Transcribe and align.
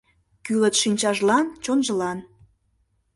Кӱлыт 0.45 0.75
шинчажлан, 0.81 1.45
чонжылан. 1.63 2.19